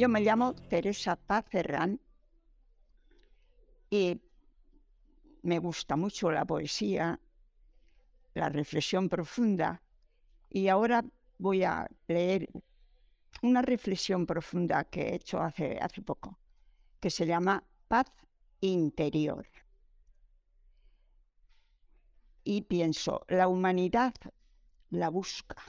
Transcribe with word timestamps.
Yo 0.00 0.08
me 0.08 0.22
llamo 0.22 0.54
Teresa 0.54 1.14
Paz 1.14 1.44
Ferrán 1.50 2.00
y 3.90 4.18
me 5.42 5.58
gusta 5.58 5.94
mucho 5.94 6.30
la 6.30 6.46
poesía, 6.46 7.20
la 8.32 8.48
reflexión 8.48 9.10
profunda 9.10 9.82
y 10.48 10.68
ahora 10.68 11.04
voy 11.36 11.64
a 11.64 11.86
leer 12.08 12.48
una 13.42 13.60
reflexión 13.60 14.24
profunda 14.24 14.84
que 14.84 15.02
he 15.02 15.16
hecho 15.16 15.38
hace, 15.38 15.78
hace 15.78 16.00
poco, 16.00 16.38
que 16.98 17.10
se 17.10 17.26
llama 17.26 17.62
Paz 17.86 18.06
Interior. 18.62 19.46
Y 22.42 22.62
pienso, 22.62 23.26
la 23.28 23.48
humanidad 23.48 24.14
la 24.88 25.10
busca. 25.10 25.62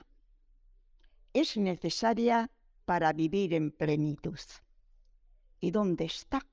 Es 1.33 1.57
necesaria 1.57 2.49
para 2.91 3.13
vivir 3.13 3.53
en 3.53 3.71
plenitud. 3.71 4.37
¿Y 5.61 5.71
dónde 5.71 6.03
está? 6.03 6.45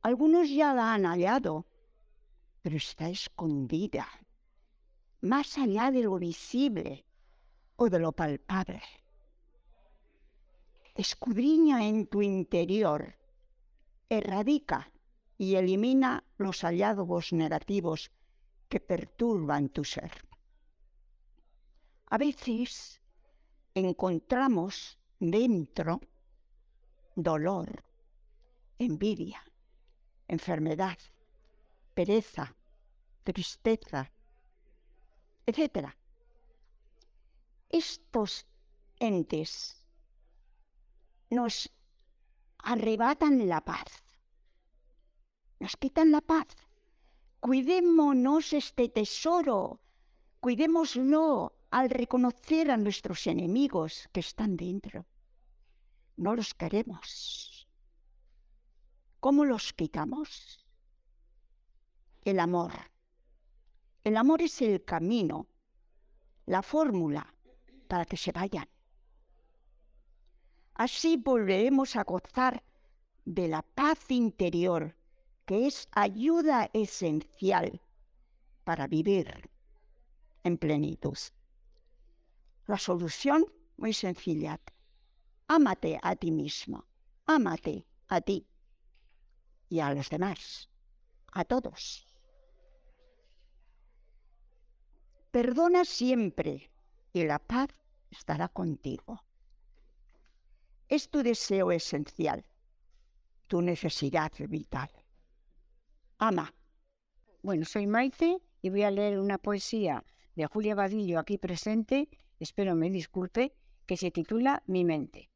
Algunos 0.00 0.48
ya 0.48 0.72
la 0.72 0.94
han 0.94 1.04
hallado, 1.04 1.66
pero 2.62 2.78
está 2.78 3.10
escondida, 3.10 4.08
más 5.20 5.58
allá 5.58 5.90
de 5.90 6.04
lo 6.04 6.18
visible 6.18 7.04
o 7.76 7.90
de 7.90 7.98
lo 7.98 8.12
palpable. 8.12 8.80
Escudriña 10.94 11.86
en 11.86 12.06
tu 12.06 12.22
interior, 12.22 13.18
erradica 14.08 14.90
y 15.36 15.56
elimina 15.56 16.24
los 16.38 16.62
hallazgos 16.62 17.34
negativos 17.34 18.10
que 18.70 18.80
perturban 18.80 19.68
tu 19.68 19.84
ser. 19.84 20.12
A 22.06 22.16
veces 22.16 23.03
encontramos 23.74 24.98
dentro 25.18 26.00
dolor, 27.14 27.84
envidia, 28.78 29.42
enfermedad, 30.28 30.98
pereza, 31.94 32.56
tristeza, 33.24 34.10
etc. 35.46 35.88
Estos 37.68 38.46
entes 38.98 39.84
nos 41.30 41.70
arrebatan 42.58 43.48
la 43.48 43.60
paz, 43.64 44.04
nos 45.58 45.76
quitan 45.76 46.12
la 46.12 46.20
paz. 46.20 46.46
Cuidémonos 47.40 48.52
este 48.52 48.88
tesoro, 48.88 49.80
cuidémoslo 50.40 51.52
al 51.74 51.90
reconocer 51.90 52.70
a 52.70 52.76
nuestros 52.76 53.26
enemigos 53.26 54.08
que 54.12 54.20
están 54.20 54.56
dentro. 54.56 55.06
No 56.16 56.36
los 56.36 56.54
queremos. 56.54 57.66
¿Cómo 59.18 59.44
los 59.44 59.72
quitamos? 59.72 60.64
El 62.24 62.38
amor. 62.38 62.70
El 64.04 64.16
amor 64.16 64.40
es 64.42 64.62
el 64.62 64.84
camino, 64.84 65.48
la 66.46 66.62
fórmula 66.62 67.34
para 67.88 68.04
que 68.04 68.18
se 68.18 68.30
vayan. 68.30 68.68
Así 70.74 71.16
volveremos 71.16 71.96
a 71.96 72.04
gozar 72.04 72.62
de 73.24 73.48
la 73.48 73.62
paz 73.62 74.12
interior, 74.12 74.94
que 75.44 75.66
es 75.66 75.88
ayuda 75.90 76.70
esencial 76.72 77.80
para 78.62 78.86
vivir 78.86 79.50
en 80.44 80.56
plenitud. 80.56 81.18
La 82.66 82.78
solución 82.78 83.44
muy 83.76 83.92
sencilla. 83.92 84.60
Ámate 85.48 85.98
a 86.02 86.16
ti 86.16 86.30
mismo, 86.30 86.86
ámate 87.26 87.86
a 88.08 88.20
ti 88.20 88.46
y 89.68 89.80
a 89.80 89.92
los 89.92 90.08
demás, 90.08 90.70
a 91.32 91.44
todos. 91.44 92.06
Perdona 95.30 95.84
siempre 95.84 96.70
y 97.12 97.24
la 97.24 97.38
paz 97.38 97.68
estará 98.10 98.48
contigo. 98.48 99.24
Es 100.88 101.10
tu 101.10 101.22
deseo 101.22 101.72
esencial, 101.72 102.46
tu 103.48 103.60
necesidad 103.60 104.32
vital. 104.48 104.90
Ama. 106.18 106.54
Bueno, 107.42 107.64
soy 107.64 107.86
Maite 107.86 108.40
y 108.62 108.70
voy 108.70 108.84
a 108.84 108.90
leer 108.90 109.18
una 109.18 109.36
poesía 109.36 110.04
de 110.34 110.46
Julia 110.46 110.74
Badillo 110.74 111.18
aquí 111.18 111.36
presente 111.36 112.08
espero 112.44 112.74
me 112.74 112.90
disculpe, 112.90 113.54
que 113.86 113.96
se 113.96 114.10
titula 114.10 114.62
Mi 114.66 114.84
mente. 114.84 115.30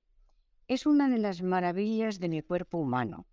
Es 0.69 0.87
una 0.87 1.09
de 1.09 1.19
las 1.19 1.43
maravillas 1.43 2.21
de 2.21 2.29
mi 2.29 2.43
cuerpo 2.43 2.79
humano. 2.79 3.27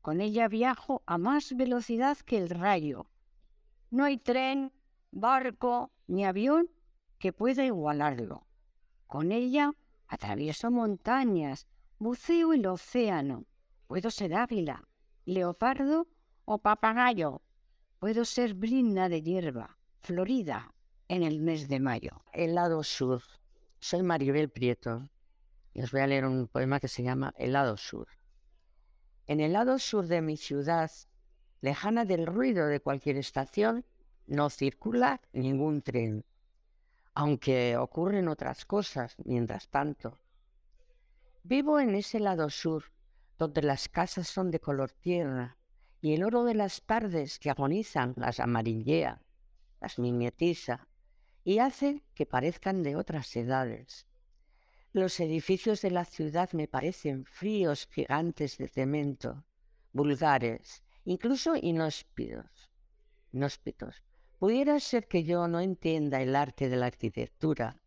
Con 0.00 0.20
ella 0.20 0.48
viajo 0.48 1.02
a 1.06 1.18
más 1.18 1.54
velocidad 1.54 2.16
que 2.18 2.38
el 2.38 2.48
rayo. 2.48 3.06
No 3.90 4.04
hay 4.04 4.16
tren, 4.16 4.72
barco 5.10 5.92
ni 6.06 6.24
avión 6.24 6.70
que 7.18 7.32
pueda 7.32 7.64
igualarlo. 7.64 8.46
Con 9.06 9.32
ella 9.32 9.74
atravieso 10.08 10.70
montañas, 10.70 11.66
buceo 11.98 12.54
el 12.54 12.66
océano. 12.66 13.44
Puedo 13.86 14.10
ser 14.10 14.34
águila, 14.34 14.88
leopardo 15.26 16.08
o 16.46 16.58
papagayo. 16.58 17.42
Puedo 17.98 18.24
ser 18.24 18.54
brinda 18.54 19.10
de 19.10 19.20
hierba, 19.20 19.76
florida, 20.00 20.72
en 21.10 21.24
el 21.24 21.40
mes 21.40 21.66
de 21.66 21.80
mayo. 21.80 22.22
El 22.32 22.54
lado 22.54 22.84
sur. 22.84 23.20
Soy 23.80 24.04
Maribel 24.04 24.48
Prieto 24.48 25.10
y 25.74 25.82
os 25.82 25.90
voy 25.90 26.02
a 26.02 26.06
leer 26.06 26.24
un 26.24 26.46
poema 26.46 26.78
que 26.78 26.86
se 26.86 27.02
llama 27.02 27.34
El 27.36 27.52
lado 27.52 27.76
sur. 27.76 28.06
En 29.26 29.40
el 29.40 29.54
lado 29.54 29.80
sur 29.80 30.06
de 30.06 30.22
mi 30.22 30.36
ciudad, 30.36 30.88
lejana 31.62 32.04
del 32.04 32.26
ruido 32.26 32.68
de 32.68 32.78
cualquier 32.78 33.16
estación, 33.16 33.84
no 34.28 34.50
circula 34.50 35.20
ningún 35.32 35.82
tren, 35.82 36.24
aunque 37.12 37.76
ocurren 37.76 38.28
otras 38.28 38.64
cosas 38.64 39.16
mientras 39.24 39.68
tanto. 39.68 40.16
Vivo 41.42 41.80
en 41.80 41.96
ese 41.96 42.20
lado 42.20 42.50
sur, 42.50 42.84
donde 43.36 43.62
las 43.62 43.88
casas 43.88 44.28
son 44.28 44.52
de 44.52 44.60
color 44.60 44.92
tierra 44.92 45.56
y 46.00 46.14
el 46.14 46.22
oro 46.22 46.44
de 46.44 46.54
las 46.54 46.82
tardes 46.82 47.40
que 47.40 47.50
agonizan 47.50 48.14
las 48.16 48.38
amarillea, 48.38 49.20
las 49.80 49.98
mimetiza 49.98 50.86
y 51.44 51.58
hace 51.58 52.04
que 52.14 52.26
parezcan 52.26 52.82
de 52.82 52.96
otras 52.96 53.34
edades. 53.36 54.06
Los 54.92 55.20
edificios 55.20 55.82
de 55.82 55.90
la 55.90 56.04
ciudad 56.04 56.50
me 56.52 56.66
parecen 56.66 57.24
fríos 57.24 57.88
gigantes 57.90 58.58
de 58.58 58.68
cemento, 58.68 59.44
vulgares, 59.92 60.82
incluso 61.04 61.54
inhóspitos. 61.56 62.70
inhóspitos. 63.32 64.02
Pudiera 64.38 64.80
ser 64.80 65.06
que 65.06 65.22
yo 65.22 65.46
no 65.46 65.60
entienda 65.60 66.20
el 66.22 66.34
arte 66.34 66.68
de 66.68 66.76
la 66.76 66.86
arquitectura. 66.86 67.80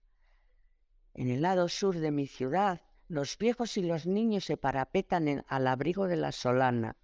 En 1.14 1.30
el 1.30 1.42
lado 1.42 1.68
sur 1.68 1.98
de 1.98 2.12
mi 2.12 2.28
ciudad, 2.28 2.82
los 3.08 3.38
viejos 3.38 3.76
y 3.78 3.84
los 3.84 4.06
niños 4.06 4.46
se 4.46 4.56
parapetan 4.58 5.44
al 5.48 5.68
abrigo 5.68 6.08
de 6.08 6.16
la 6.16 6.32
solana. 6.32 6.96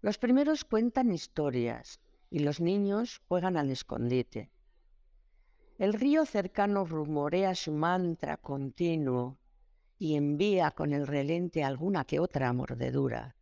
Los 0.00 0.18
primeros 0.18 0.64
cuentan 0.64 1.12
historias 1.12 2.00
y 2.30 2.38
los 2.40 2.60
niños 2.60 3.20
juegan 3.28 3.56
al 3.56 3.70
escondite. 3.70 4.50
El 5.78 5.94
río 5.94 6.26
cercano 6.26 6.84
rumorea 6.84 7.54
su 7.54 7.72
mantra 7.72 8.36
continuo 8.36 9.38
y 9.98 10.16
envía 10.16 10.70
con 10.72 10.92
el 10.92 11.06
relente 11.06 11.64
alguna 11.64 12.04
que 12.04 12.20
otra 12.20 12.52
mordedura. 12.52 13.36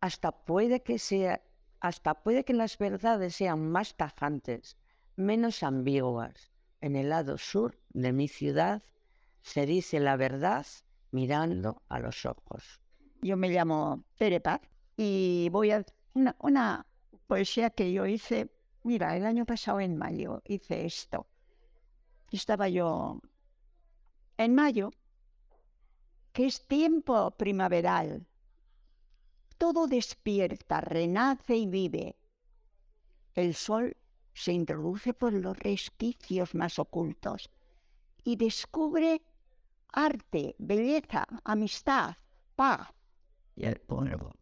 Hasta 0.00 0.32
puede 0.32 0.82
que 0.82 0.98
sea, 0.98 1.42
hasta 1.80 2.14
puede 2.22 2.44
que 2.44 2.54
las 2.54 2.76
verdades 2.76 3.36
sean 3.36 3.70
más 3.70 3.96
tajantes, 3.96 4.76
menos 5.16 5.62
ambiguas. 5.62 6.50
En 6.80 6.96
el 6.96 7.08
lado 7.08 7.38
sur 7.38 7.78
de 7.90 8.12
mi 8.12 8.26
ciudad 8.26 8.82
se 9.42 9.64
dice 9.66 10.00
la 10.00 10.16
verdad 10.16 10.66
mirando 11.12 11.82
a 11.88 12.00
los 12.00 12.26
ojos. 12.26 12.80
Yo 13.22 13.36
me 13.36 13.50
llamo 13.50 14.04
Terepaz 14.18 14.60
y 14.96 15.48
voy 15.52 15.70
a 15.70 15.84
una 16.14 16.86
poesía 17.28 17.70
que 17.70 17.92
yo 17.92 18.06
hice 18.06 18.50
Mira, 18.84 19.16
el 19.16 19.24
año 19.24 19.46
pasado 19.46 19.80
en 19.80 19.96
mayo 19.96 20.42
hice 20.44 20.84
esto. 20.84 21.26
Estaba 22.30 22.68
yo 22.68 23.20
en 24.36 24.54
mayo, 24.54 24.90
que 26.32 26.46
es 26.46 26.66
tiempo 26.66 27.30
primaveral. 27.32 28.26
Todo 29.56 29.86
despierta, 29.86 30.80
renace 30.80 31.56
y 31.56 31.66
vive. 31.66 32.16
El 33.34 33.54
sol 33.54 33.96
se 34.34 34.52
introduce 34.52 35.14
por 35.14 35.32
los 35.32 35.56
resquicios 35.58 36.54
más 36.54 36.78
ocultos 36.78 37.50
y 38.24 38.36
descubre 38.36 39.22
arte, 39.92 40.56
belleza, 40.58 41.26
amistad, 41.44 42.16
paz 42.56 42.88
y 43.54 43.64
el 43.64 43.80
polvo. 43.80 44.32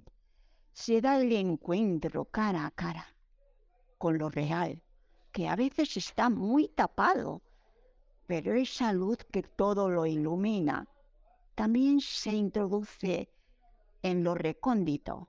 Se 0.72 1.00
da 1.00 1.20
el 1.20 1.32
encuentro 1.32 2.24
cara 2.24 2.64
a 2.64 2.70
cara 2.70 3.19
con 4.00 4.16
lo 4.16 4.30
real, 4.30 4.82
que 5.30 5.46
a 5.46 5.56
veces 5.56 5.94
está 5.98 6.30
muy 6.30 6.68
tapado 6.68 7.42
Pero 8.26 8.54
esa 8.54 8.94
luz 8.94 9.18
que 9.30 9.42
todo 9.42 9.90
lo 9.90 10.06
ilumina 10.06 10.88
también 11.54 12.00
se 12.00 12.30
introduce 12.30 13.28
en 14.02 14.24
lo 14.24 14.34
recóndito 14.34 15.28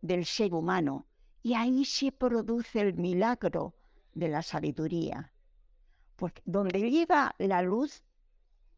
del 0.00 0.24
ser 0.24 0.54
humano 0.54 1.06
y 1.42 1.54
ahí 1.54 1.84
se 1.84 2.12
produce 2.12 2.80
el 2.80 2.94
milagro 2.94 3.74
de 4.14 4.28
la 4.28 4.42
sabiduría. 4.42 5.32
Porque 6.14 6.42
donde 6.44 6.80
viva 6.80 7.34
la 7.38 7.62
luz 7.62 8.04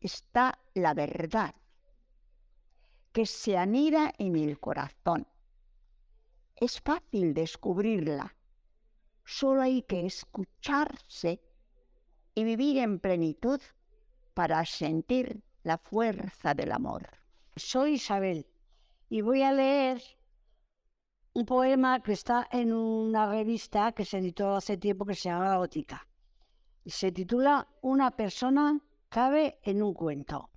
está 0.00 0.58
la 0.72 0.94
verdad, 0.94 1.54
que 3.12 3.26
se 3.26 3.58
anida 3.58 4.14
en 4.16 4.36
el 4.36 4.58
corazón. 4.58 5.26
Es 6.56 6.80
fácil 6.80 7.34
descubrirla, 7.34 8.34
solo 9.24 9.62
hay 9.62 9.82
que 9.82 10.06
escucharse 10.06 11.40
y 12.34 12.44
vivir 12.44 12.78
en 12.78 12.98
plenitud 12.98 13.60
para 14.34 14.64
sentir 14.64 15.42
la 15.62 15.78
fuerza 15.78 16.54
del 16.54 16.72
amor. 16.72 17.08
Soy 17.56 17.94
Isabel 17.94 18.46
y 19.08 19.20
voy 19.20 19.42
a 19.42 19.52
leer 19.52 20.02
un 21.34 21.46
poema 21.46 22.02
que 22.02 22.12
está 22.12 22.46
en 22.50 22.72
una 22.72 23.26
revista 23.26 23.92
que 23.92 24.04
se 24.04 24.18
editó 24.18 24.56
hace 24.56 24.76
tiempo 24.76 25.04
que 25.04 25.14
se 25.14 25.28
llama 25.28 25.56
Gótica. 25.56 26.06
Se 26.84 27.12
titula 27.12 27.68
Una 27.80 28.10
persona 28.10 28.80
cabe 29.08 29.58
en 29.62 29.82
un 29.82 29.94
cuento. 29.94 30.50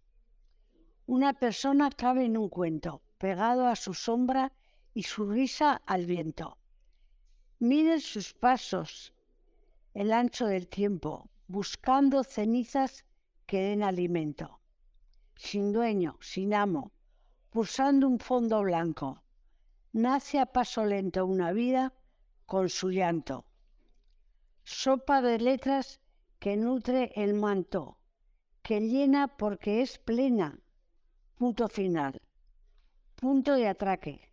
Una 1.05 1.33
persona 1.33 1.89
cabe 1.91 2.25
en 2.25 2.35
un 2.35 2.49
cuento, 2.49 3.03
pegado 3.17 3.67
a 3.67 3.75
su 3.75 3.93
sombra 3.93 4.51
y 4.93 5.03
su 5.03 5.29
risa 5.29 5.81
al 5.85 6.05
viento. 6.05 6.57
Miren 7.67 7.99
sus 7.99 8.31
pasos, 8.35 9.11
el 9.95 10.13
ancho 10.13 10.45
del 10.45 10.67
tiempo, 10.67 11.31
buscando 11.47 12.23
cenizas 12.23 13.05
que 13.47 13.59
den 13.59 13.81
alimento. 13.81 14.59
Sin 15.35 15.73
dueño, 15.73 16.15
sin 16.21 16.53
amo, 16.53 16.91
pulsando 17.49 18.07
un 18.07 18.19
fondo 18.19 18.61
blanco. 18.61 19.23
Nace 19.93 20.37
a 20.39 20.45
paso 20.45 20.85
lento 20.85 21.25
una 21.25 21.53
vida 21.53 21.91
con 22.45 22.69
su 22.69 22.91
llanto. 22.91 23.47
Sopa 24.63 25.23
de 25.23 25.39
letras 25.39 25.99
que 26.37 26.57
nutre 26.57 27.13
el 27.15 27.33
manto, 27.33 27.97
que 28.61 28.79
llena 28.79 29.27
porque 29.27 29.81
es 29.81 29.97
plena. 29.97 30.59
Punto 31.33 31.67
final. 31.67 32.21
Punto 33.15 33.53
de 33.55 33.67
atraque. 33.67 34.29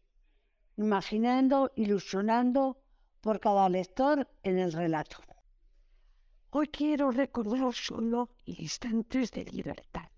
Imaginando, 0.77 1.73
ilusionando 1.77 2.82
por 3.23 3.39
cada 3.39 3.69
lector 3.69 4.29
en 4.43 4.59
el 4.59 4.73
relato. 4.73 5.19
Hoy 6.51 6.67
quiero 6.67 7.11
recordar 7.13 7.73
solo 7.73 8.31
instantes 8.45 9.31
de 9.31 9.45
libertad. 9.45 10.11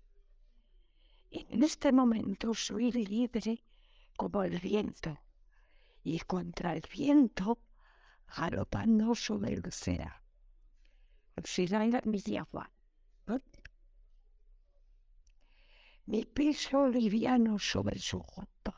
En 1.29 1.63
este 1.63 1.91
momento 1.91 2.53
soy 2.53 2.91
libre 2.91 3.63
como 4.17 4.43
el 4.43 4.59
viento 4.59 5.17
y 6.03 6.19
contra 6.21 6.73
el 6.73 6.83
viento 6.91 7.59
galopando 8.35 9.13
sobre 9.13 9.53
el 9.53 9.67
océano. 9.67 10.15
mi 12.05 12.37
agua. 12.37 12.71
Mi 16.07 16.25
peso 16.25 16.87
liviano 16.87 17.59
sobre 17.59 17.99
su 17.99 18.19
junto. 18.19 18.73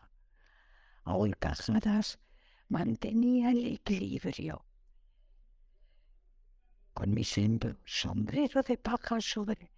A 1.06 1.16
casadas 1.40 2.20
mantenía 2.70 3.52
el 3.52 3.66
equilibrio 3.66 4.66
con 6.98 7.14
mi 7.14 7.24
sombrero 7.24 8.64
de 8.64 8.76
paja 8.76 9.22
sobre 9.22 9.72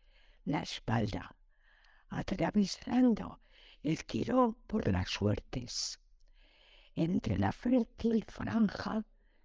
la 0.45 0.61
espalda, 0.61 1.35
atravesando 2.07 3.41
el 3.83 4.05
tirón 4.05 4.53
por 4.65 4.87
las 4.87 5.09
suertes, 5.09 5.99
entre 6.95 7.37
la 7.37 7.51
fértil 7.51 8.23
franja 8.23 9.03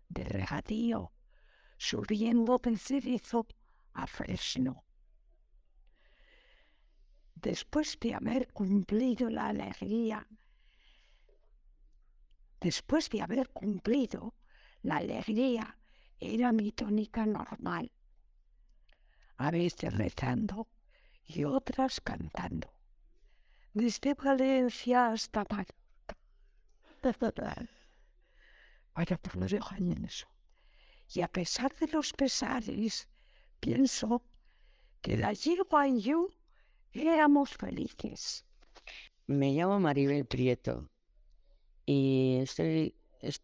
de 0.08 0.23
regadío, 0.23 1.11
subiendo 1.76 2.61
de 2.62 2.76
cerezo 2.79 3.44
a 3.93 4.06
fresno. 4.06 4.85
Después 7.35 7.99
de 8.00 8.14
haber 8.14 8.52
cumplido 8.52 9.29
la 9.29 9.49
alegría, 9.49 10.29
después 12.65 13.11
de 13.11 13.21
haber 13.21 13.51
cumplido 13.51 14.35
la 14.81 14.97
alegría 14.97 15.79
era 16.19 16.51
mi 16.51 16.73
tónica 16.73 17.27
normal. 17.27 17.93
A 19.37 19.51
veces 19.51 19.93
rezando 19.93 20.69
y 21.27 21.45
otras 21.45 22.01
cantando. 22.01 22.73
Desde 23.75 24.15
Valencia 24.15 25.09
hasta 25.09 25.45
Mallorca. 25.51 26.17
Vaya 28.95 29.19
por 29.19 29.37
lo 29.37 29.47
dejo 29.47 29.75
en 29.75 30.05
eso. 30.05 30.27
Y 31.15 31.21
a 31.21 31.29
pesar 31.29 31.75
de 31.75 31.89
los 31.89 32.15
pesares, 32.15 33.09
pienso 33.61 34.23
que 35.03 35.19
la 35.19 35.35
yegua 35.35 35.87
y 35.87 36.01
yo 36.01 36.29
éramos 36.93 37.51
felices. 37.51 38.47
Me 39.27 39.53
llamo 39.53 39.81
Maribel 39.81 40.25
Prieto 40.25 40.94
y 41.87 42.45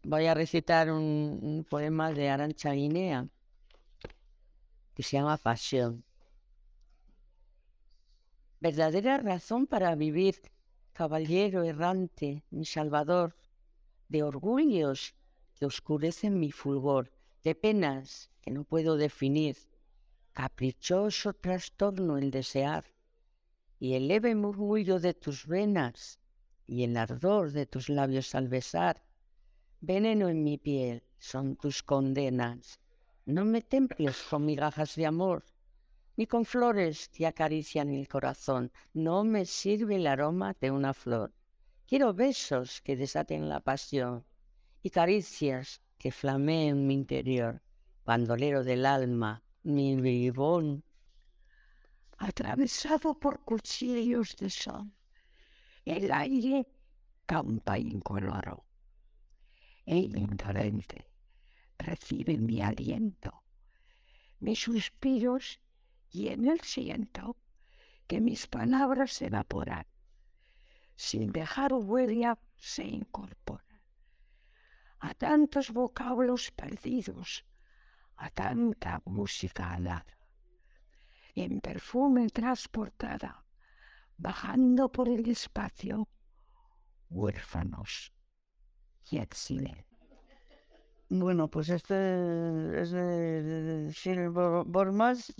voy 0.03 0.25
a 0.25 0.33
recitar 0.33 0.91
un, 0.91 1.65
poema 1.69 2.11
de 2.11 2.29
Arancha 2.29 2.71
Guinea 2.71 3.27
que 4.93 5.03
se 5.03 5.17
llama 5.17 5.37
Pasión. 5.37 6.03
Verdadera 8.59 9.17
razón 9.17 9.65
para 9.65 9.95
vivir, 9.95 10.41
caballero 10.93 11.63
errante, 11.63 12.43
mi 12.51 12.65
salvador, 12.65 13.35
de 14.09 14.23
orgullos 14.23 15.15
que 15.55 15.65
oscurecen 15.65 16.39
mi 16.39 16.51
fulgor, 16.51 17.11
de 17.43 17.55
penas 17.55 18.29
que 18.41 18.51
no 18.51 18.63
puedo 18.63 18.97
definir, 18.97 19.57
caprichoso 20.33 21.33
trastorno 21.33 22.17
el 22.17 22.29
desear, 22.29 22.85
y 23.79 23.93
el 23.93 24.07
leve 24.07 24.35
murmullo 24.35 24.99
de 24.99 25.13
tus 25.13 25.47
venas, 25.47 26.20
y 26.67 26.83
el 26.83 26.97
ardor 26.97 27.51
de 27.51 27.65
tus 27.65 27.89
labios 27.89 28.35
al 28.35 28.47
besar, 28.47 29.03
Veneno 29.83 30.29
en 30.29 30.43
mi 30.43 30.59
piel 30.59 31.01
son 31.17 31.55
tus 31.55 31.81
condenas. 31.81 32.79
No 33.25 33.45
me 33.45 33.63
temples 33.63 34.21
con 34.29 34.45
migajas 34.45 34.95
de 34.95 35.07
amor, 35.07 35.43
ni 36.17 36.27
con 36.27 36.45
flores 36.45 37.09
que 37.09 37.25
acarician 37.25 37.89
el 37.89 38.07
corazón. 38.07 38.71
No 38.93 39.23
me 39.23 39.45
sirve 39.45 39.95
el 39.95 40.05
aroma 40.05 40.55
de 40.61 40.69
una 40.69 40.93
flor. 40.93 41.33
Quiero 41.87 42.13
besos 42.13 42.79
que 42.81 42.95
desaten 42.95 43.49
la 43.49 43.59
pasión 43.59 44.23
y 44.83 44.91
caricias 44.91 45.81
que 45.97 46.11
flameen 46.11 46.85
mi 46.85 46.93
interior. 46.93 47.63
Bandolero 48.05 48.63
del 48.63 48.85
alma, 48.85 49.43
mi 49.63 49.95
vivón. 49.95 50.83
Atravesado 52.19 53.15
por 53.19 53.43
cuchillos 53.43 54.35
de 54.37 54.51
sol, 54.51 54.91
el 55.85 56.11
aire 56.11 56.67
campa 57.25 57.77
incoloro. 57.77 58.65
El 59.85 60.15
indolente 60.17 61.07
recibe 61.77 62.37
mi 62.37 62.61
aliento, 62.61 63.43
mis 64.39 64.59
suspiros 64.59 65.59
y 66.09 66.27
en 66.27 66.47
él 66.47 66.61
siento 66.61 67.37
que 68.07 68.21
mis 68.21 68.47
palabras 68.47 69.13
se 69.13 69.27
evaporan, 69.27 69.87
sin 70.95 71.31
dejar 71.31 71.73
huella 71.73 72.37
se 72.57 72.83
incorporan 72.83 73.71
a 75.01 75.15
tantos 75.15 75.71
vocablos 75.71 76.51
perdidos, 76.51 77.43
a 78.17 78.29
tanta 78.29 79.01
música 79.05 79.73
alada, 79.73 80.17
en 81.33 81.59
perfume 81.59 82.29
transportada, 82.29 83.40
bajando 84.17 84.91
por 84.91 85.09
el 85.09 85.27
espacio, 85.29 86.07
huérfanos 87.09 88.13
bueno, 91.09 91.49
pues 91.49 91.69
este 91.69 92.81
es 92.81 92.91
de 92.91 94.29
Bormas 94.65 95.33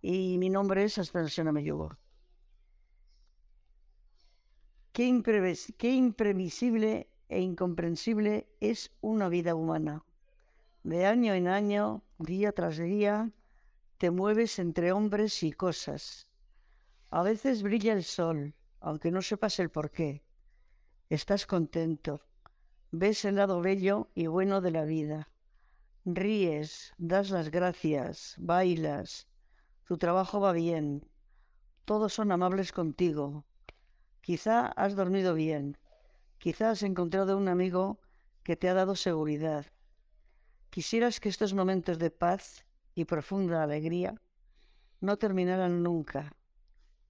y 0.00 0.38
mi 0.38 0.50
nombre 0.50 0.84
es 0.84 0.98
Aspensión 0.98 1.52
Meyugo. 1.52 1.96
Qué, 4.92 5.22
qué 5.78 5.92
imprevisible 5.92 7.08
e 7.28 7.40
incomprensible 7.40 8.48
es 8.60 8.90
una 9.00 9.28
vida 9.28 9.54
humana. 9.54 10.04
De 10.82 11.06
año 11.06 11.32
en 11.32 11.46
año, 11.46 12.02
día 12.18 12.52
tras 12.52 12.76
día, 12.76 13.30
te 13.98 14.10
mueves 14.10 14.58
entre 14.58 14.90
hombres 14.90 15.44
y 15.44 15.52
cosas. 15.52 16.28
A 17.14 17.22
veces 17.22 17.62
brilla 17.62 17.92
el 17.92 18.04
sol, 18.04 18.54
aunque 18.80 19.10
no 19.10 19.20
sepas 19.20 19.58
el 19.58 19.68
por 19.68 19.90
qué. 19.90 20.24
Estás 21.10 21.44
contento, 21.44 22.22
Ves 22.90 23.26
el 23.26 23.36
lado 23.36 23.60
bello 23.60 24.08
y 24.14 24.28
bueno 24.28 24.62
de 24.62 24.70
la 24.70 24.84
vida. 24.84 25.28
Ríes, 26.06 26.94
das 26.96 27.28
las 27.28 27.50
gracias, 27.50 28.34
bailas, 28.38 29.28
Tu 29.86 29.98
trabajo 29.98 30.40
va 30.40 30.52
bien. 30.52 31.06
Todos 31.84 32.14
son 32.14 32.32
amables 32.32 32.72
contigo. 32.72 33.44
Quizá 34.22 34.68
has 34.68 34.96
dormido 34.96 35.34
bien. 35.34 35.76
Quizá 36.38 36.70
has 36.70 36.82
encontrado 36.82 37.36
un 37.36 37.48
amigo 37.48 38.00
que 38.42 38.56
te 38.56 38.70
ha 38.70 38.74
dado 38.74 38.96
seguridad. 38.96 39.66
Quisieras 40.70 41.20
que 41.20 41.28
estos 41.28 41.52
momentos 41.52 41.98
de 41.98 42.10
paz 42.10 42.64
y 42.94 43.04
profunda 43.04 43.62
alegría 43.62 44.14
no 45.00 45.18
terminaran 45.18 45.82
nunca, 45.82 46.34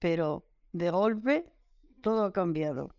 pero 0.03 0.43
de 0.73 0.89
golpe 0.89 1.45
todo 2.01 2.25
ha 2.25 2.33
cambiado, 2.33 2.93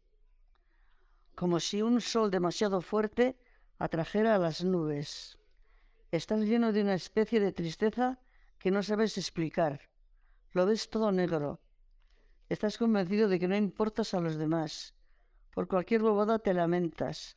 como 1.34 1.61
si 1.61 1.82
un 1.82 2.00
sol 2.00 2.30
demasiado 2.30 2.80
fuerte 2.80 3.37
atrajera 3.76 4.34
a 4.34 4.38
las 4.38 4.64
nubes. 4.64 5.37
Estás 6.11 6.40
lleno 6.46 6.73
de 6.73 6.80
una 6.80 6.94
especie 6.94 7.40
de 7.40 7.52
tristeza 7.52 8.20
que 8.58 8.70
no 8.70 8.82
sabes 8.82 9.18
explicar. 9.18 9.82
Lo 10.52 10.64
ves 10.64 10.88
todo 10.88 11.12
negro. 11.12 11.61
Estás 12.49 12.78
convencido 12.78 13.28
de 13.28 13.38
que 13.38 13.49
no 13.49 13.56
importas 13.56 14.14
a 14.14 14.20
los 14.20 14.37
demás. 14.37 14.94
Por 15.52 15.68
cualquier 15.68 16.00
bobada 16.00 16.38
te 16.38 16.54
lamentas. 16.54 17.37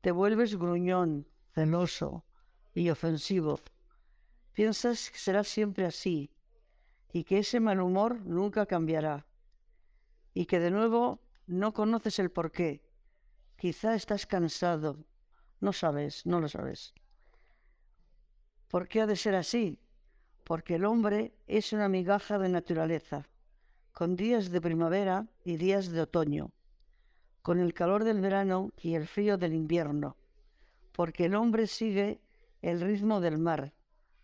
Te 0.00 0.12
vuelves 0.12 0.56
gruñón, 0.56 1.28
celoso 1.52 2.24
y 2.72 2.88
ofensivo. 2.88 3.60
Piensas 4.54 5.10
que 5.10 5.18
será 5.18 5.44
siempre 5.44 5.84
así 5.84 6.33
y 7.14 7.22
que 7.22 7.38
ese 7.38 7.60
mal 7.60 7.80
humor 7.80 8.20
nunca 8.26 8.66
cambiará. 8.66 9.24
Y 10.34 10.46
que 10.46 10.58
de 10.58 10.72
nuevo 10.72 11.20
no 11.46 11.72
conoces 11.72 12.18
el 12.18 12.32
porqué. 12.32 12.82
Quizá 13.56 13.94
estás 13.94 14.26
cansado. 14.26 15.06
No 15.60 15.72
sabes, 15.72 16.26
no 16.26 16.40
lo 16.40 16.48
sabes. 16.48 16.92
¿Por 18.66 18.88
qué 18.88 19.02
ha 19.02 19.06
de 19.06 19.14
ser 19.14 19.36
así? 19.36 19.78
Porque 20.42 20.74
el 20.74 20.84
hombre 20.84 21.36
es 21.46 21.72
una 21.72 21.88
migaja 21.88 22.36
de 22.36 22.48
naturaleza, 22.48 23.28
con 23.92 24.16
días 24.16 24.50
de 24.50 24.60
primavera 24.60 25.28
y 25.44 25.56
días 25.56 25.90
de 25.92 26.00
otoño, 26.00 26.50
con 27.42 27.60
el 27.60 27.74
calor 27.74 28.02
del 28.02 28.20
verano 28.20 28.72
y 28.76 28.96
el 28.96 29.06
frío 29.06 29.38
del 29.38 29.54
invierno, 29.54 30.16
porque 30.90 31.26
el 31.26 31.36
hombre 31.36 31.68
sigue 31.68 32.20
el 32.60 32.80
ritmo 32.80 33.20
del 33.20 33.38
mar, 33.38 33.72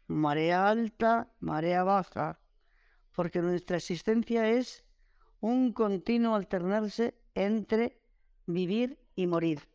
marea 0.09 0.69
alta, 0.69 1.33
marea 1.39 1.85
baja, 1.85 2.40
porque 3.13 3.41
nuestra 3.43 3.77
existencia 3.77 4.49
es 4.49 4.85
un 5.41 5.73
continuo 5.73 6.35
alternarse 6.35 7.15
entre 7.35 8.01
vivir 8.47 8.99
y 9.15 9.27
morir. 9.27 9.69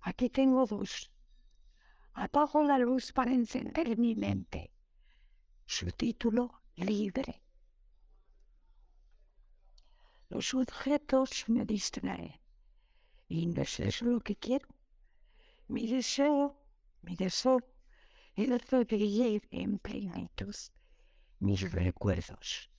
Aquí 0.00 0.28
tengo 0.30 0.66
dos. 0.66 1.10
Apago 2.12 2.62
la 2.62 2.78
luz 2.78 3.12
para 3.12 3.32
encender 3.32 3.98
mi 3.98 4.14
mente. 4.14 4.72
Su 5.66 5.90
título, 5.90 6.62
libre. 6.76 7.42
Los 10.28 10.54
objetos 10.54 11.44
me 11.48 11.64
distraen 11.64 12.40
y 13.28 13.46
no 13.46 13.62
es 13.62 13.80
eso 13.80 14.04
lo 14.04 14.20
que 14.20 14.36
quiero. 14.36 14.68
Mi 15.68 15.86
deseo, 15.86 16.56
mi 17.02 17.16
deseo, 17.16 17.58
el 18.34 18.52
vivir 18.52 19.42
en 19.50 19.78
plenitud 19.78 20.54
mis 21.40 21.70
recuerdos, 21.72 22.70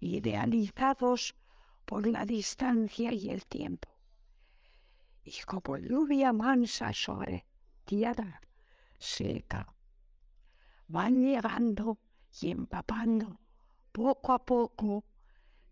idealizados 0.00 1.34
por 1.84 2.06
la 2.06 2.24
distancia 2.24 3.12
y 3.12 3.30
el 3.30 3.46
tiempo. 3.46 3.88
Y 5.24 5.40
como 5.46 5.76
lluvia 5.76 6.32
mansa 6.32 6.92
sobre 6.92 7.46
tierra 7.84 8.40
seca, 8.98 9.74
van 10.88 11.22
llegando 11.22 11.98
y 12.40 12.50
empapando 12.50 13.40
poco 13.92 14.32
a 14.32 14.44
poco 14.44 15.04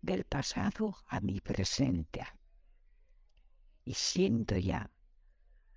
del 0.01 0.25
pasado 0.25 0.97
a 1.07 1.19
mi 1.19 1.39
presente. 1.41 2.25
Y 3.83 3.93
siento 3.93 4.57
ya 4.57 4.89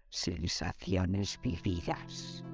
sensaciones 0.09 1.41
vividas. 1.43 2.45